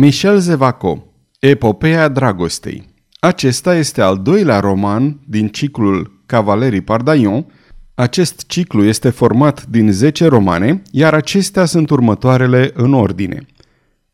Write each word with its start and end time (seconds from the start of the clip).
Michel 0.00 0.38
Zevaco, 0.38 1.06
Epopeea 1.38 2.08
Dragostei 2.08 2.88
Acesta 3.20 3.74
este 3.74 4.00
al 4.00 4.22
doilea 4.22 4.60
roman 4.60 5.20
din 5.26 5.48
ciclul 5.48 6.22
Cavalerii 6.26 6.80
Pardaion. 6.80 7.46
Acest 7.94 8.46
ciclu 8.46 8.84
este 8.84 9.10
format 9.10 9.66
din 9.66 9.92
10 9.92 10.26
romane, 10.26 10.82
iar 10.90 11.14
acestea 11.14 11.64
sunt 11.64 11.90
următoarele 11.90 12.70
în 12.74 12.92
ordine. 12.92 13.46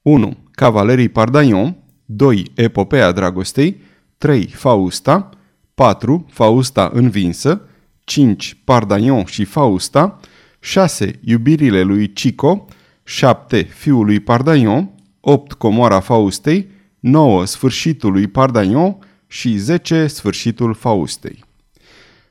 1. 0.03 0.37
Cavalerii 0.51 1.09
Pardaion 1.09 1.76
2. 2.04 2.51
Epopeea 2.54 3.12
Dragostei 3.12 3.80
3. 4.19 4.46
Fausta 4.46 5.28
4. 5.74 6.26
Fausta 6.30 6.90
învinsă 6.92 7.60
5. 8.04 8.60
Pardaion 8.64 9.24
și 9.24 9.44
Fausta 9.44 10.21
6. 10.60 11.21
Iubirile 11.24 11.82
lui 11.82 12.12
Cico 12.12 12.66
7. 13.03 13.62
Fiul 13.62 14.04
lui 14.04 14.21
Pardaion 14.21 14.94
8. 15.27 15.53
Comoara 15.53 16.01
Faustei, 16.01 16.69
9. 17.01 17.45
Sfârșitul 17.45 18.12
lui 18.12 18.27
Pardagnon 18.27 18.98
și 19.27 19.57
10. 19.57 20.07
Sfârșitul 20.07 20.75
Faustei. 20.75 21.45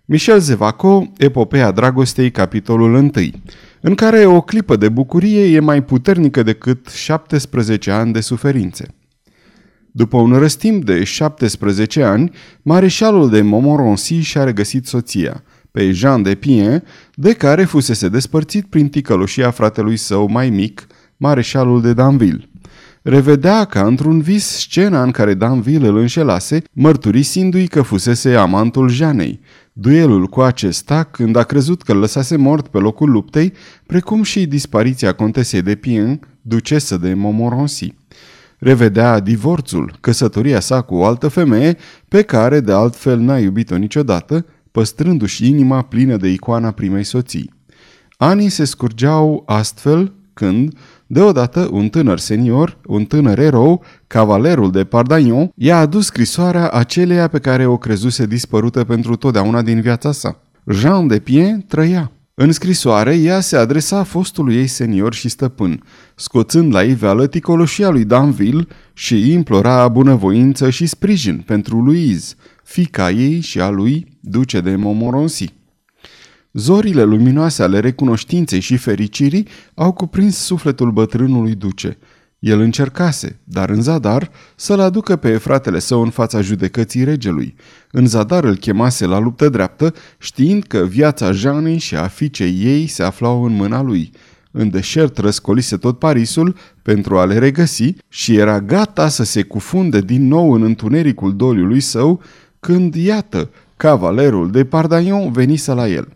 Michel 0.06 0.40
Zevaco, 0.40 1.12
Epopeea 1.18 1.72
Dragostei, 1.72 2.32
capitolul 2.32 2.94
1, 2.94 3.12
în 3.82 3.96
care 3.96 4.26
o 4.26 4.42
clipă 4.42 4.76
de 4.76 4.90
bucurie 4.90 5.56
e 5.56 5.60
mai 5.60 5.84
puternică 5.84 6.44
decât 6.44 6.90
17 6.90 7.92
ani 7.92 8.14
de 8.14 8.20
suferințe. 8.20 8.96
După 9.92 10.18
un 10.18 10.38
răstimp 10.38 10.86
de 10.86 11.04
17 11.04 12.04
ani, 12.04 12.32
mareșalul 12.62 13.30
de 13.30 13.42
Montmorency 13.42 14.20
și-a 14.20 14.44
regăsit 14.44 14.86
soția, 14.86 15.44
pe 15.72 15.92
Jean 15.92 16.22
de 16.22 16.36
Pien, 16.36 16.84
de 17.14 17.34
care 17.34 17.64
fusese 17.64 18.10
despărțit 18.10 18.66
prin 18.66 18.90
ticăloșia 18.90 19.52
fratelui 19.52 19.98
său 19.98 20.30
mai 20.30 20.50
mic, 20.50 20.88
mareșalul 21.18 21.82
de 21.82 21.94
Danville 21.94 22.48
revedea 23.04 23.66
ca 23.66 23.86
într-un 23.86 24.22
vis 24.22 24.46
scena 24.46 25.04
în 25.04 25.12
care 25.12 25.34
Danville 25.34 25.88
îl 25.88 25.98
înșelase, 25.98 26.62
mărturisindu-i 26.72 27.68
că 27.68 27.82
fusese 27.82 28.36
amantul 28.36 28.90
Janei. 28.90 29.40
Duelul 29.74 30.28
cu 30.28 30.42
acesta, 30.42 31.04
când 31.04 31.36
a 31.36 31.44
crezut 31.44 31.82
că 31.82 31.92
îl 31.92 31.98
lăsase 31.98 32.36
mort 32.36 32.68
pe 32.68 32.78
locul 32.78 33.12
luptei, 33.12 33.54
precum 33.86 34.24
și 34.24 34.46
dispariția 34.46 35.14
contesei 35.14 35.62
de 35.62 35.76
Pien, 35.76 36.20
ducesă 36.42 36.98
de 36.98 37.14
Montmorency. 37.14 37.94
Revedea 38.60 39.20
divorțul, 39.20 39.98
căsătoria 40.00 40.60
sa 40.60 40.82
cu 40.82 40.96
o 40.96 41.06
altă 41.06 41.28
femeie, 41.28 41.78
pe 42.08 42.22
care 42.22 42.60
de 42.60 42.72
altfel 42.72 43.20
n-a 43.20 43.38
iubit-o 43.38 43.76
niciodată, 43.76 44.46
păstrându-și 44.72 45.48
inima 45.48 45.82
plină 45.82 46.18
de 46.18 46.28
icoana 46.28 46.72
primei 46.72 47.04
soții. 47.04 47.54
Anii 48.18 48.50
se 48.50 48.66
scurgeau 48.66 49.44
astfel 49.46 50.14
când, 50.34 50.78
Deodată, 51.14 51.70
un 51.72 51.90
tânăr 51.90 52.20
senior, 52.20 52.78
un 52.86 53.06
tânăr 53.06 53.40
erou, 53.40 53.84
cavalerul 54.08 54.72
de 54.72 54.84
Pardagnon, 54.84 55.52
i-a 55.56 55.78
adus 55.78 56.06
scrisoarea 56.06 56.70
aceleia 56.70 57.28
pe 57.28 57.40
care 57.40 57.66
o 57.66 57.78
crezuse 57.78 58.26
dispărută 58.26 58.84
pentru 58.84 59.16
totdeauna 59.16 59.62
din 59.62 59.82
viața 59.82 60.12
sa. 60.12 60.42
Jean 60.72 61.08
de 61.08 61.20
Pien 61.20 61.66
trăia. 61.68 62.12
În 62.34 62.52
scrisoare, 62.52 63.16
ea 63.16 63.40
se 63.40 63.58
adresa 63.58 64.04
fostului 64.04 64.56
ei 64.56 64.68
senior 64.68 65.14
și 65.14 65.30
stăpân, 65.30 65.84
scoțând 66.16 66.74
la 66.74 66.82
iveală 66.82 67.28
ticoloșia 67.28 67.90
lui 67.90 68.06
Danville 68.06 68.68
și 68.94 69.32
implora 69.32 69.88
bunăvoință 69.88 70.70
și 70.70 70.86
sprijin 70.86 71.44
pentru 71.46 71.82
Louise, 71.82 72.36
fica 72.64 73.12
ei 73.12 73.40
și 73.40 73.60
a 73.60 73.70
lui, 73.70 74.18
duce 74.20 74.60
de 74.60 74.76
Montmorency. 74.76 75.54
Zorile 76.54 77.04
luminoase 77.04 77.64
ale 77.64 77.80
recunoștinței 77.80 78.60
și 78.60 78.78
fericirii 78.78 79.48
au 79.74 79.92
cuprins 79.92 80.38
sufletul 80.38 80.92
bătrânului 80.92 81.56
duce. 81.56 81.98
El 82.40 82.60
încercase, 82.60 83.40
dar 83.44 83.70
în 83.70 83.82
zadar, 83.82 84.32
să-l 84.56 84.80
aducă 84.80 85.16
pe 85.16 85.38
fratele 85.38 85.80
său 85.80 86.02
în 86.02 86.10
fața 86.10 86.42
judecății 86.42 87.04
regelui. 87.04 87.56
În 87.92 88.06
zadar 88.06 88.44
îl 88.44 88.56
chemase 88.56 89.06
la 89.06 89.20
luptă 89.20 89.50
dreaptă, 89.50 89.94
știind 90.18 90.64
că 90.64 90.78
viața 90.78 91.32
Janei 91.32 91.78
și 91.78 91.96
a 91.96 92.08
fiicei 92.08 92.60
ei 92.64 92.88
se 92.88 93.04
aflau 93.04 93.44
în 93.44 93.54
mâna 93.54 93.82
lui. 93.82 94.12
În 94.52 94.70
deșert 94.70 95.18
răscolise 95.18 95.78
tot 95.78 96.00
Parisul 96.00 96.56
pentru 96.82 97.18
a 97.18 97.26
le 97.26 97.38
regăsi 97.38 97.94
și 98.10 98.36
era 98.36 98.62
gata 98.62 99.08
să 99.08 99.24
se 99.24 99.42
cufunde 99.42 100.02
din 100.02 100.28
nou 100.28 100.52
în 100.52 100.64
întunericul 100.64 101.36
doliului 101.36 101.80
său, 101.80 102.22
când, 102.60 102.96
iată, 102.96 103.50
cavalerul 103.78 104.52
de 104.52 104.66
Pardagnon 104.66 105.32
venise 105.32 105.72
la 105.72 105.88
el. 105.88 106.08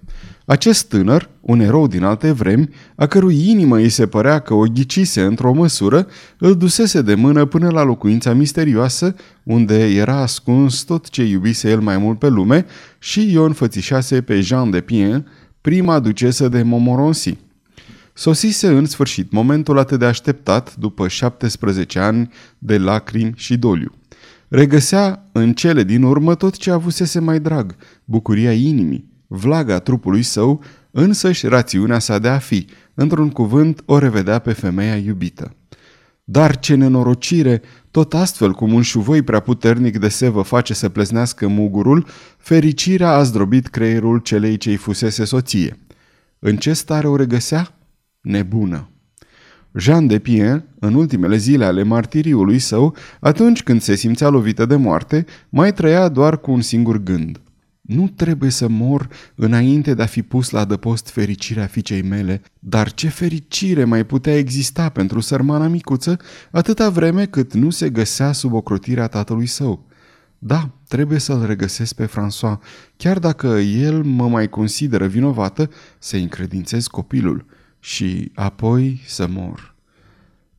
Acest 0.50 0.88
tânăr, 0.88 1.30
un 1.42 1.60
erou 1.60 1.88
din 1.88 2.04
alte 2.04 2.32
vremi, 2.32 2.70
a 2.96 3.06
cărui 3.06 3.50
inimă 3.50 3.78
îi 3.78 3.90
se 3.90 4.08
părea 4.08 4.40
că 4.40 4.54
o 4.54 4.64
ghicise 4.64 5.22
într-o 5.22 5.54
măsură, 5.54 6.08
îl 6.38 6.58
dusese 6.58 7.02
de 7.02 7.16
mână 7.16 7.46
până 7.46 7.70
la 7.70 7.84
locuința 7.84 8.34
misterioasă, 8.34 9.16
unde 9.44 9.90
era 9.90 10.16
ascuns 10.16 10.82
tot 10.82 11.10
ce 11.10 11.24
iubise 11.24 11.70
el 11.70 11.80
mai 11.80 11.98
mult 11.98 12.20
pe 12.20 12.28
lume 12.28 12.66
și 13.00 13.32
i-o 13.32 13.44
înfățișase 13.44 14.22
pe 14.22 14.40
Jean 14.40 14.70
de 14.70 14.82
Pien, 14.82 15.28
prima 15.62 16.00
ducesă 16.00 16.48
de 16.48 16.62
Montmorency. 16.62 17.38
Sosise 18.14 18.68
în 18.68 18.86
sfârșit 18.86 19.32
momentul 19.32 19.78
atât 19.78 20.00
de 20.00 20.06
așteptat 20.06 20.76
după 20.76 21.08
17 21.08 22.00
ani 22.00 22.30
de 22.58 22.78
lacrimi 22.78 23.34
și 23.36 23.58
doliu. 23.58 23.92
Regăsea 24.48 25.30
în 25.32 25.54
cele 25.54 25.84
din 25.84 26.04
urmă 26.04 26.36
tot 26.36 26.58
ce 26.58 26.72
avusese 26.72 27.20
mai 27.20 27.40
drag, 27.40 27.76
bucuria 28.06 28.54
inimii, 28.54 29.16
vlaga 29.28 29.80
trupului 29.80 30.22
său, 30.22 30.64
însăși 30.92 31.48
rațiunea 31.48 32.00
sa 32.00 32.20
de 32.20 32.28
a 32.28 32.38
fi, 32.38 32.68
într-un 32.94 33.30
cuvânt 33.30 33.82
o 33.86 33.98
revedea 33.98 34.40
pe 34.40 34.52
femeia 34.52 34.96
iubită. 34.96 35.56
Dar 36.24 36.60
ce 36.60 36.76
nenorocire, 36.76 37.62
tot 37.92 38.14
astfel 38.14 38.54
cum 38.54 38.74
un 38.74 38.82
șuvoi 38.82 39.22
prea 39.22 39.40
puternic 39.40 40.00
de 40.00 40.08
sevă 40.08 40.42
face 40.42 40.74
să 40.74 40.90
pleznească 40.90 41.48
mugurul, 41.48 42.06
fericirea 42.38 43.12
a 43.12 43.24
zdrobit 43.24 43.68
creierul 43.68 44.18
celei 44.18 44.58
ce-i 44.58 44.76
fusese 44.76 45.26
soție. 45.26 45.78
În 46.40 46.58
ce 46.58 46.74
stare 46.74 47.08
o 47.08 47.16
regăsea? 47.16 47.78
Nebună. 48.22 48.90
Jean 49.74 50.08
de 50.08 50.20
Pien, 50.20 50.64
în 50.80 50.94
ultimele 50.94 51.38
zile 51.38 51.66
ale 51.66 51.84
martiriului 51.84 52.60
său, 52.60 52.96
atunci 53.20 53.64
când 53.64 53.82
se 53.82 53.96
simțea 53.96 54.30
lovită 54.30 54.66
de 54.66 54.76
moarte, 54.76 55.26
mai 55.50 55.74
trăia 55.74 56.10
doar 56.10 56.40
cu 56.40 56.52
un 56.52 56.62
singur 56.62 56.98
gând– 56.98 57.42
nu 57.88 58.08
trebuie 58.08 58.50
să 58.50 58.68
mor 58.68 59.10
înainte 59.36 59.94
de 59.94 60.02
a 60.02 60.06
fi 60.06 60.22
pus 60.22 60.50
la 60.50 60.60
adăpost 60.60 61.10
fericirea 61.10 61.66
fiicei 61.66 62.02
mele, 62.02 62.42
dar 62.60 62.92
ce 62.92 63.08
fericire 63.08 63.84
mai 63.84 64.06
putea 64.06 64.38
exista 64.38 64.90
pentru 64.90 65.20
sărmana 65.20 65.68
micuță 65.68 66.18
atâta 66.52 66.90
vreme 66.90 67.26
cât 67.26 67.54
nu 67.54 67.70
se 67.70 67.90
găsea 67.90 68.32
sub 68.32 68.54
ocrotirea 68.54 69.08
tatălui 69.08 69.46
său. 69.46 69.86
Da, 70.40 70.70
trebuie 70.88 71.20
să-l 71.20 71.46
regăsesc 71.46 71.96
pe 71.96 72.06
François, 72.06 72.60
chiar 72.98 73.20
dacă 73.20 73.48
el 73.60 74.04
mă 74.04 74.28
mai 74.28 74.50
consideră 74.50 75.06
vinovată, 75.06 75.70
să 76.00 76.16
încredințez 76.16 76.88
copilul 76.88 77.46
și 77.80 78.32
apoi 78.36 79.02
să 79.06 79.28
mor. 79.30 79.76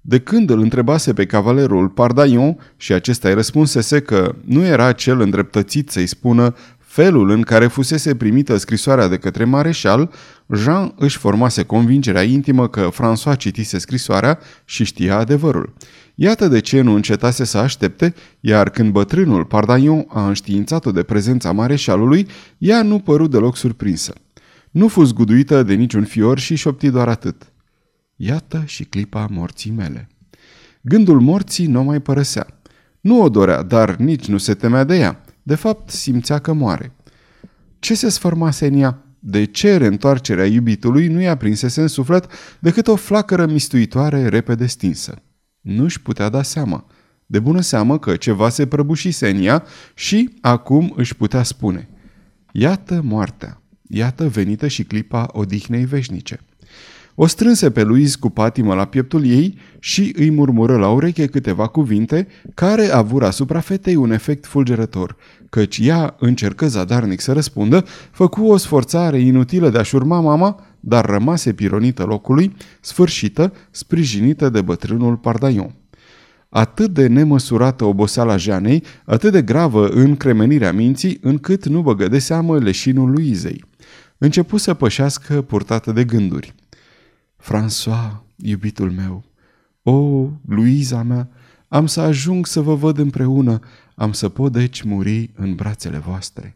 De 0.00 0.20
când 0.20 0.50
îl 0.50 0.60
întrebase 0.60 1.12
pe 1.12 1.26
cavalerul 1.26 1.88
Pardaion 1.88 2.58
și 2.76 2.92
acesta 2.92 3.28
îi 3.28 3.34
răspunsese 3.34 4.00
că 4.00 4.34
nu 4.44 4.64
era 4.64 4.92
cel 4.92 5.20
îndreptățit 5.20 5.90
să-i 5.90 6.06
spună 6.06 6.54
felul 7.02 7.30
în 7.30 7.42
care 7.42 7.66
fusese 7.66 8.14
primită 8.14 8.56
scrisoarea 8.56 9.08
de 9.08 9.16
către 9.16 9.44
mareșal, 9.44 10.10
Jean 10.54 10.94
își 10.96 11.18
formase 11.18 11.62
convingerea 11.62 12.22
intimă 12.22 12.68
că 12.68 12.88
François 12.92 13.36
citise 13.36 13.78
scrisoarea 13.78 14.38
și 14.64 14.84
știa 14.84 15.16
adevărul. 15.18 15.74
Iată 16.14 16.48
de 16.48 16.60
ce 16.60 16.80
nu 16.80 16.94
încetase 16.94 17.44
să 17.44 17.58
aștepte, 17.58 18.14
iar 18.40 18.70
când 18.70 18.92
bătrânul 18.92 19.44
Pardaion 19.44 20.06
a 20.08 20.26
înștiințat-o 20.26 20.90
de 20.90 21.02
prezența 21.02 21.52
mareșalului, 21.52 22.26
ea 22.58 22.82
nu 22.82 22.98
păru 22.98 23.26
deloc 23.26 23.56
surprinsă. 23.56 24.12
Nu 24.70 24.88
fu 24.88 25.04
zguduită 25.04 25.62
de 25.62 25.74
niciun 25.74 26.04
fior 26.04 26.38
și 26.38 26.54
șopti 26.54 26.90
doar 26.90 27.08
atât. 27.08 27.52
Iată 28.16 28.62
și 28.66 28.84
clipa 28.84 29.26
morții 29.30 29.70
mele. 29.70 30.08
Gândul 30.80 31.20
morții 31.20 31.66
nu 31.66 31.82
mai 31.82 32.00
părăsea. 32.00 32.46
Nu 33.00 33.22
o 33.22 33.28
dorea, 33.28 33.62
dar 33.62 33.96
nici 33.96 34.26
nu 34.26 34.38
se 34.38 34.54
temea 34.54 34.84
de 34.84 34.96
ea. 34.96 35.22
De 35.48 35.54
fapt, 35.54 35.90
simțea 35.90 36.38
că 36.38 36.52
moare. 36.52 36.92
Ce 37.78 37.94
se 37.94 38.08
sfărmase 38.08 38.66
în 38.66 38.74
ea? 38.74 39.02
De 39.18 39.44
ce 39.44 39.76
reîntoarcerea 39.76 40.46
iubitului 40.46 41.06
nu 41.06 41.20
i-a 41.20 41.36
prinsese 41.36 41.80
în 41.80 41.88
suflet 41.88 42.26
decât 42.58 42.86
o 42.86 42.96
flacără 42.96 43.46
mistuitoare 43.46 44.28
repede 44.28 44.66
stinsă? 44.66 45.22
Nu-și 45.60 46.00
putea 46.00 46.28
da 46.28 46.42
seama. 46.42 46.86
De 47.26 47.38
bună 47.38 47.60
seamă 47.60 47.98
că 47.98 48.16
ceva 48.16 48.48
se 48.48 48.66
prăbușise 48.66 49.28
în 49.28 49.42
ea 49.42 49.64
și 49.94 50.30
acum 50.40 50.92
își 50.96 51.16
putea 51.16 51.42
spune. 51.42 51.88
Iată 52.52 53.00
moartea, 53.04 53.62
iată 53.82 54.28
venită 54.28 54.66
și 54.66 54.84
clipa 54.84 55.28
odihnei 55.32 55.84
veșnice. 55.84 56.40
O 57.20 57.26
strânse 57.26 57.70
pe 57.70 57.82
Louise 57.82 58.16
cu 58.20 58.30
patimă 58.30 58.74
la 58.74 58.84
pieptul 58.84 59.26
ei 59.26 59.58
și 59.78 60.14
îi 60.16 60.30
murmură 60.30 60.76
la 60.76 60.90
ureche 60.90 61.26
câteva 61.26 61.66
cuvinte 61.66 62.26
care 62.54 62.86
avură 62.86 63.26
asupra 63.26 63.60
fetei 63.60 63.94
un 63.94 64.10
efect 64.10 64.46
fulgerător, 64.46 65.16
căci 65.50 65.78
ea 65.82 66.16
încercă 66.18 66.68
zadarnic 66.68 67.20
să 67.20 67.32
răspundă, 67.32 67.84
făcu 68.10 68.46
o 68.46 68.56
sforțare 68.56 69.20
inutilă 69.20 69.70
de 69.70 69.78
a-și 69.78 69.94
urma 69.94 70.20
mama, 70.20 70.66
dar 70.80 71.04
rămase 71.04 71.52
pironită 71.52 72.04
locului, 72.04 72.56
sfârșită, 72.80 73.52
sprijinită 73.70 74.48
de 74.48 74.60
bătrânul 74.60 75.16
Pardaion. 75.16 75.74
atât 76.48 76.90
de 76.90 77.06
nemăsurată 77.06 77.84
oboseala 77.84 78.36
Janei, 78.36 78.84
atât 79.04 79.32
de 79.32 79.42
gravă 79.42 79.88
în 79.88 80.16
cremenirea 80.16 80.72
minții, 80.72 81.18
încât 81.22 81.66
nu 81.66 81.82
băgă 81.82 82.08
de 82.08 82.18
seamă 82.18 82.58
leșinul 82.58 83.10
lui 83.10 83.28
Izei. 83.28 83.64
Începu 84.18 84.56
să 84.56 84.74
pășească 84.74 85.42
purtată 85.42 85.92
de 85.92 86.04
gânduri. 86.04 86.54
François, 87.42 88.22
iubitul 88.36 88.90
meu, 88.90 89.24
o, 89.82 90.28
Luiza 90.48 91.02
mea, 91.02 91.28
am 91.68 91.86
să 91.86 92.00
ajung 92.00 92.46
să 92.46 92.60
vă 92.60 92.74
văd 92.74 92.98
împreună, 92.98 93.60
am 93.94 94.12
să 94.12 94.28
pot 94.28 94.52
deci 94.52 94.82
muri 94.82 95.30
în 95.34 95.54
brațele 95.54 95.98
voastre. 95.98 96.54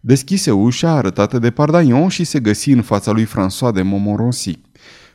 Deschise 0.00 0.50
ușa 0.50 0.90
arătată 0.90 1.38
de 1.38 1.50
Pardaion 1.50 2.08
și 2.08 2.24
se 2.24 2.40
găsi 2.40 2.70
în 2.70 2.82
fața 2.82 3.10
lui 3.10 3.26
François 3.26 3.72
de 3.74 3.82
Montmorency. 3.82 4.58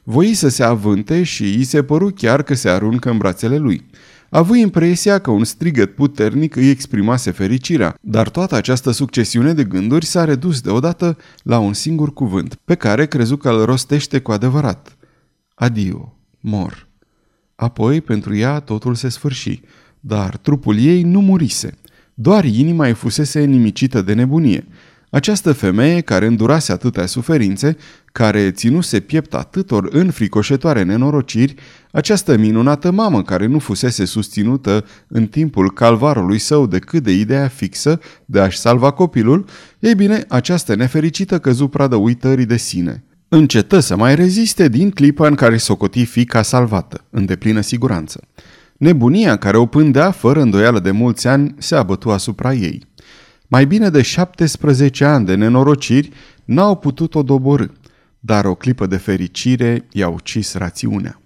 Voi 0.03 0.33
să 0.33 0.47
se 0.47 0.63
avânte 0.63 1.23
și 1.23 1.43
îi 1.43 1.63
se 1.63 1.83
păru 1.83 2.09
chiar 2.09 2.43
că 2.43 2.53
se 2.53 2.69
aruncă 2.69 3.09
în 3.09 3.17
brațele 3.17 3.57
lui. 3.57 3.85
A 4.29 4.37
avut 4.37 4.57
impresia 4.57 5.19
că 5.19 5.31
un 5.31 5.43
strigăt 5.43 5.95
puternic 5.95 6.55
îi 6.55 6.69
exprimase 6.69 7.31
fericirea, 7.31 7.95
dar 8.01 8.29
toată 8.29 8.55
această 8.55 8.91
succesiune 8.91 9.53
de 9.53 9.63
gânduri 9.63 10.05
s-a 10.05 10.25
redus 10.25 10.61
deodată 10.61 11.17
la 11.43 11.59
un 11.59 11.73
singur 11.73 12.13
cuvânt, 12.13 12.55
pe 12.55 12.75
care 12.75 13.07
crezu 13.07 13.37
că 13.37 13.49
îl 13.49 13.65
rostește 13.65 14.19
cu 14.19 14.31
adevărat. 14.31 14.97
Adio, 15.55 16.17
mor. 16.39 16.84
Apoi, 17.55 18.01
pentru 18.01 18.35
ea, 18.35 18.59
totul 18.59 18.95
se 18.95 19.09
sfârși, 19.09 19.61
dar 19.99 20.37
trupul 20.37 20.77
ei 20.79 21.03
nu 21.03 21.21
murise. 21.21 21.77
Doar 22.13 22.45
inima 22.45 22.87
îi 22.87 22.93
fusese 22.93 23.43
nimicită 23.43 24.01
de 24.01 24.13
nebunie. 24.13 24.67
Această 25.09 25.53
femeie 25.53 26.01
care 26.01 26.25
îndurase 26.25 26.71
atâtea 26.71 27.05
suferințe, 27.05 27.77
care 28.05 28.51
ținuse 28.51 28.99
piept 28.99 29.33
atâtor 29.33 29.87
înfricoșătoare 29.91 30.83
nenorociri, 30.83 31.55
această 31.91 32.37
minunată 32.37 32.91
mamă 32.91 33.23
care 33.23 33.45
nu 33.45 33.59
fusese 33.59 34.05
susținută 34.05 34.85
în 35.07 35.27
timpul 35.27 35.71
calvarului 35.71 36.39
său 36.39 36.67
decât 36.67 37.03
de 37.03 37.11
ideea 37.11 37.47
fixă 37.47 37.99
de 38.25 38.39
a-și 38.39 38.57
salva 38.57 38.91
copilul, 38.91 39.45
ei 39.79 39.95
bine, 39.95 40.25
această 40.27 40.75
nefericită 40.75 41.39
căzu 41.39 41.67
pradă 41.67 41.95
uitării 41.95 42.45
de 42.45 42.57
sine. 42.57 43.03
Încetă 43.27 43.79
să 43.79 43.95
mai 43.95 44.15
reziste 44.15 44.67
din 44.67 44.91
clipa 44.91 45.27
în 45.27 45.35
care 45.35 45.57
socoti 45.57 46.05
fica 46.05 46.41
salvată, 46.41 47.03
în 47.09 47.25
deplină 47.25 47.61
siguranță. 47.61 48.21
Nebunia 48.77 49.35
care 49.35 49.57
o 49.57 49.65
pândea 49.65 50.11
fără 50.11 50.41
îndoială 50.41 50.79
de 50.79 50.91
mulți 50.91 51.27
ani 51.27 51.55
se 51.57 51.75
abătu 51.75 52.11
asupra 52.11 52.53
ei. 52.53 52.83
Mai 53.47 53.65
bine 53.65 53.89
de 53.89 54.01
17 54.01 55.05
ani 55.05 55.25
de 55.25 55.35
nenorociri 55.35 56.09
n-au 56.45 56.75
putut 56.75 57.15
o 57.15 57.23
doborâ, 57.23 57.65
dar 58.19 58.45
o 58.45 58.55
clipă 58.55 58.85
de 58.85 58.97
fericire 58.97 59.87
i-a 59.91 60.07
ucis 60.07 60.53
rațiunea. 60.53 61.19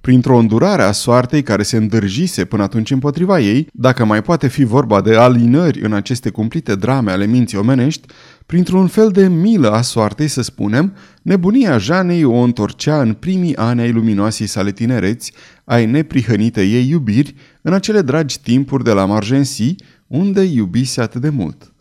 Printr-o 0.00 0.38
îndurare 0.38 0.82
a 0.82 0.92
soartei 0.92 1.42
care 1.42 1.62
se 1.62 1.76
îndârjise 1.76 2.44
până 2.44 2.62
atunci 2.62 2.90
împotriva 2.90 3.40
ei, 3.40 3.66
dacă 3.72 4.04
mai 4.04 4.22
poate 4.22 4.48
fi 4.48 4.64
vorba 4.64 5.00
de 5.00 5.16
alinări 5.16 5.80
în 5.80 5.92
aceste 5.92 6.30
cumplite 6.30 6.74
drame 6.74 7.10
ale 7.10 7.26
minții 7.26 7.58
omenești, 7.58 8.06
printr-un 8.50 8.86
fel 8.86 9.10
de 9.10 9.28
milă 9.28 9.70
a 9.70 9.80
soartei, 9.80 10.28
să 10.28 10.42
spunem, 10.42 10.94
nebunia 11.22 11.78
Janei 11.78 12.24
o 12.24 12.36
întorcea 12.36 13.00
în 13.00 13.14
primii 13.14 13.56
ani 13.56 13.80
ai 13.80 13.92
luminoasei 13.92 14.46
sale 14.46 14.72
tinereți, 14.72 15.32
ai 15.64 15.86
neprihănite 15.86 16.62
ei 16.62 16.88
iubiri, 16.88 17.34
în 17.62 17.72
acele 17.72 18.02
dragi 18.02 18.40
timpuri 18.40 18.84
de 18.84 18.92
la 18.92 19.04
Margency, 19.04 19.74
unde 20.06 20.42
iubise 20.42 21.00
atât 21.00 21.20
de 21.20 21.28
mult. 21.28 21.74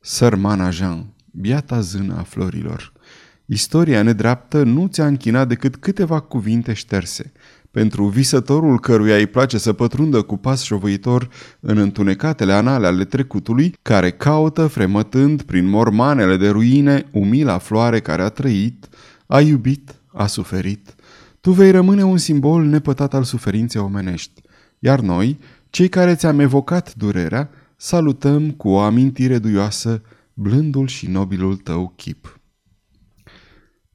Sărmana 0.00 0.70
Jean, 0.70 1.14
biata 1.32 1.80
zână 1.80 2.16
a 2.18 2.22
florilor. 2.22 2.92
Istoria 3.46 4.02
nedreaptă 4.02 4.62
nu 4.62 4.86
ți-a 4.86 5.06
închinat 5.06 5.48
decât 5.48 5.76
câteva 5.76 6.20
cuvinte 6.20 6.72
șterse. 6.72 7.32
Pentru 7.74 8.06
visătorul 8.06 8.80
căruia 8.80 9.16
îi 9.16 9.26
place 9.26 9.58
să 9.58 9.72
pătrundă 9.72 10.22
cu 10.22 10.36
pas 10.36 10.62
șovăitor 10.62 11.28
în 11.60 11.78
întunecatele 11.78 12.52
anale 12.52 12.86
ale 12.86 13.04
trecutului, 13.04 13.74
care 13.82 14.10
caută, 14.10 14.66
fremătând 14.66 15.42
prin 15.42 15.68
mormanele 15.68 16.36
de 16.36 16.48
ruine, 16.48 17.08
umila 17.12 17.58
floare 17.58 18.00
care 18.00 18.22
a 18.22 18.28
trăit, 18.28 18.88
a 19.26 19.40
iubit, 19.40 19.94
a 20.06 20.26
suferit, 20.26 20.94
tu 21.40 21.50
vei 21.50 21.70
rămâne 21.70 22.04
un 22.04 22.16
simbol 22.16 22.64
nepătat 22.64 23.14
al 23.14 23.22
suferinței 23.22 23.80
omenești. 23.80 24.42
Iar 24.78 25.00
noi, 25.00 25.38
cei 25.70 25.88
care 25.88 26.14
ți-am 26.14 26.40
evocat 26.40 26.94
durerea, 26.94 27.50
salutăm 27.76 28.50
cu 28.50 28.68
o 28.68 28.78
amintire 28.78 29.38
duioasă 29.38 30.02
blândul 30.34 30.86
și 30.86 31.06
nobilul 31.06 31.56
tău 31.56 31.92
chip. 31.96 32.38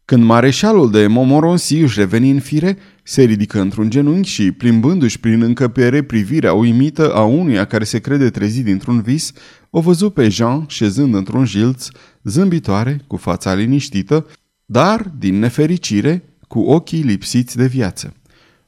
Când 0.10 0.24
mareșalul 0.24 0.92
de 0.92 1.08
Momoronsi 1.08 1.76
își 1.76 2.00
reveni 2.00 2.30
în 2.30 2.40
fire, 2.40 2.78
se 3.10 3.24
ridică 3.24 3.60
într-un 3.60 3.90
genunchi 3.90 4.30
și, 4.30 4.52
plimbându-și 4.52 5.20
prin 5.20 5.42
încăpere 5.42 6.02
privirea 6.04 6.54
uimită 6.54 7.14
a 7.14 7.24
unuia 7.24 7.66
care 7.66 7.84
se 7.84 8.00
crede 8.00 8.30
trezit 8.30 8.64
dintr-un 8.64 9.02
vis, 9.02 9.32
o 9.70 9.82
văzu 9.82 10.10
pe 10.10 10.30
Jean 10.30 10.66
șezând 10.68 11.14
într-un 11.14 11.46
jilț, 11.46 11.88
zâmbitoare, 12.24 13.02
cu 13.08 13.18
fața 13.18 13.54
liniștită, 13.54 14.28
dar, 14.66 15.12
din 15.18 15.40
nefericire, 15.40 16.24
cu 16.48 16.60
ochii 16.60 17.02
lipsiți 17.02 17.58
de 17.58 17.66
viață. 17.66 18.14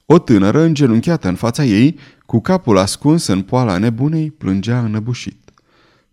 O 0.06 0.20
tânără 0.20 0.62
îngenunchiată 0.62 1.28
în 1.28 1.36
fața 1.36 1.64
ei, 1.64 2.00
cu 2.26 2.42
capul 2.42 2.78
ascuns 2.78 3.28
în 3.28 3.42
poala 3.42 3.78
nebunei, 3.78 4.32
plângea 4.32 4.80
înăbușit. 4.80 5.52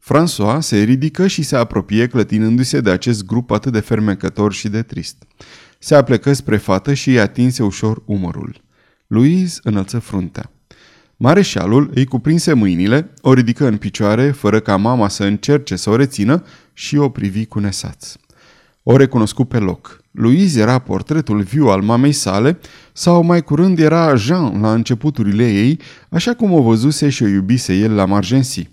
François 0.01 0.59
se 0.61 0.83
ridică 0.83 1.27
și 1.27 1.43
se 1.43 1.57
apropie 1.57 2.07
clătinându-se 2.07 2.81
de 2.81 2.91
acest 2.91 3.25
grup 3.27 3.51
atât 3.51 3.73
de 3.73 3.81
fermecător 3.81 4.53
și 4.53 4.69
de 4.69 4.83
trist. 4.83 5.17
Se 5.79 5.95
aplecă 5.95 6.33
spre 6.33 6.57
fată 6.57 6.95
și 6.95 7.09
îi 7.09 7.21
atinse 7.21 7.63
ușor 7.63 8.03
umărul. 8.05 8.61
Louise 9.07 9.61
înălță 9.63 9.99
fruntea. 9.99 10.51
Mareșalul 11.17 11.91
îi 11.95 12.05
cuprinse 12.05 12.53
mâinile, 12.53 13.11
o 13.21 13.33
ridică 13.33 13.67
în 13.67 13.77
picioare, 13.77 14.31
fără 14.31 14.61
ca 14.61 14.77
mama 14.77 15.09
să 15.09 15.25
încerce 15.25 15.77
să 15.77 15.91
o 15.91 15.97
rețină 15.97 16.45
și 16.73 16.97
o 16.97 17.09
privi 17.09 17.47
cu 17.47 17.59
nesaț. 17.59 18.17
O 18.83 18.97
recunoscu 18.97 19.45
pe 19.45 19.59
loc. 19.59 20.01
Louise 20.11 20.61
era 20.61 20.79
portretul 20.79 21.43
viu 21.43 21.69
al 21.69 21.83
mamei 21.83 22.13
sale 22.13 22.59
sau 22.93 23.23
mai 23.23 23.43
curând 23.43 23.79
era 23.79 24.15
Jean 24.15 24.61
la 24.61 24.73
începuturile 24.73 25.53
ei, 25.53 25.81
așa 26.09 26.35
cum 26.35 26.53
o 26.53 26.63
văzuse 26.63 27.09
și 27.09 27.23
o 27.23 27.27
iubise 27.27 27.75
el 27.75 27.95
la 27.95 28.05
Margency. 28.05 28.69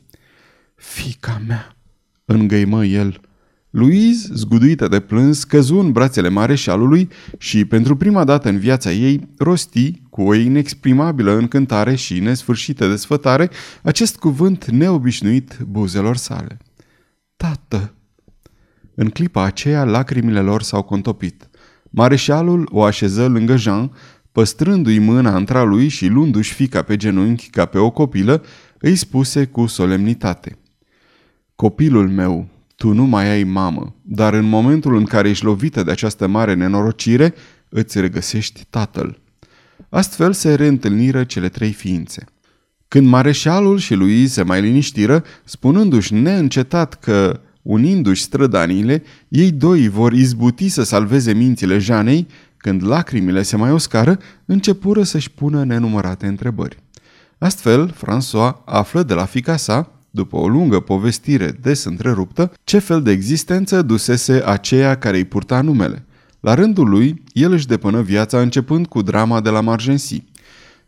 Fica 0.75 1.41
mea, 1.47 1.75
îngăimă 2.25 2.85
el. 2.85 3.21
Louise, 3.75 4.29
zguduită 4.33 4.87
de 4.87 4.99
plâns, 4.99 5.43
căzu 5.43 5.77
în 5.77 5.91
brațele 5.91 6.29
mareșalului 6.29 7.09
și, 7.37 7.65
pentru 7.65 7.95
prima 7.95 8.23
dată 8.23 8.49
în 8.49 8.57
viața 8.57 8.91
ei, 8.91 9.29
rosti, 9.37 10.01
cu 10.09 10.21
o 10.21 10.33
inexprimabilă 10.33 11.31
încântare 11.37 11.95
și 11.95 12.19
nesfârșită 12.19 12.87
desfătare, 12.87 13.49
acest 13.83 14.17
cuvânt 14.17 14.65
neobișnuit 14.65 15.57
buzelor 15.67 16.15
sale. 16.15 16.57
Tată! 17.35 17.93
În 18.95 19.09
clipa 19.09 19.43
aceea, 19.43 19.83
lacrimile 19.83 20.39
lor 20.39 20.61
s-au 20.61 20.81
contopit. 20.81 21.49
Mareșalul 21.89 22.69
o 22.71 22.83
așeză 22.83 23.27
lângă 23.27 23.55
Jean, 23.55 23.91
păstrându-i 24.31 24.99
mâna 24.99 25.35
între 25.35 25.65
lui 25.65 25.87
și 25.87 26.07
luându-și 26.07 26.53
fica 26.53 26.81
pe 26.81 26.95
genunchi 26.95 27.49
ca 27.49 27.65
pe 27.65 27.77
o 27.77 27.89
copilă, 27.89 28.43
îi 28.79 28.95
spuse 28.95 29.45
cu 29.45 29.65
solemnitate. 29.65 30.57
Copilul 31.55 32.09
meu, 32.09 32.54
tu 32.75 32.93
nu 32.93 33.03
mai 33.03 33.29
ai 33.29 33.43
mamă, 33.43 33.95
dar 34.01 34.33
în 34.33 34.45
momentul 34.45 34.95
în 34.95 35.03
care 35.03 35.29
ești 35.29 35.45
lovită 35.45 35.83
de 35.83 35.91
această 35.91 36.27
mare 36.27 36.53
nenorocire, 36.53 37.33
îți 37.69 37.99
regăsești 37.99 38.65
tatăl. 38.69 39.21
Astfel 39.89 40.33
se 40.33 40.53
reîntâlniră 40.53 41.23
cele 41.23 41.49
trei 41.49 41.71
ființe. 41.71 42.23
Când 42.87 43.07
mareșalul 43.07 43.77
și 43.77 43.93
lui 43.93 44.27
se 44.27 44.43
mai 44.43 44.61
liniștiră, 44.61 45.23
spunându-și 45.43 46.13
neîncetat 46.13 46.99
că 46.99 47.39
Unindu-și 47.65 48.21
strădaniile, 48.21 49.03
ei 49.27 49.51
doi 49.51 49.87
vor 49.87 50.13
izbuti 50.13 50.69
să 50.69 50.83
salveze 50.83 51.33
mințile 51.33 51.77
Janei, 51.77 52.27
când 52.57 52.87
lacrimile 52.87 53.41
se 53.41 53.55
mai 53.55 53.71
oscară, 53.71 54.19
începură 54.45 55.03
să-și 55.03 55.31
pună 55.31 55.63
nenumărate 55.63 56.27
întrebări. 56.27 56.77
Astfel, 57.37 57.93
François 57.93 58.63
află 58.65 59.03
de 59.03 59.13
la 59.13 59.25
fica 59.25 59.55
sa, 59.55 59.94
după 60.15 60.35
o 60.35 60.47
lungă 60.47 60.79
povestire 60.79 61.51
des 61.61 61.83
întreruptă, 61.83 62.51
ce 62.63 62.79
fel 62.79 63.01
de 63.01 63.11
existență 63.11 63.81
dusese 63.81 64.41
aceea 64.45 64.97
care 64.97 65.17
îi 65.17 65.25
purta 65.25 65.61
numele. 65.61 66.05
La 66.39 66.53
rândul 66.53 66.89
lui, 66.89 67.23
el 67.33 67.51
își 67.51 67.67
depănă 67.67 68.01
viața 68.01 68.41
începând 68.41 68.87
cu 68.87 69.01
drama 69.01 69.41
de 69.41 69.49
la 69.49 69.61
Margency. 69.61 70.23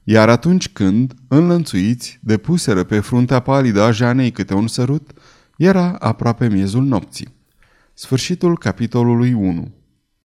Iar 0.03 0.29
atunci 0.29 0.69
când, 0.69 1.13
înlănțuiți, 1.27 2.19
depuseră 2.22 2.84
pe 2.84 3.00
fruntea 3.00 3.39
palidă 3.39 3.81
a 3.81 3.91
Janei 3.91 4.31
câte 4.31 4.53
un 4.53 4.67
sărut, 4.67 5.12
era 5.57 5.96
aproape 6.00 6.50
miezul 6.50 6.84
nopții. 6.84 7.27
Sfârșitul 7.93 8.57
capitolului 8.57 9.34
1 9.34 9.72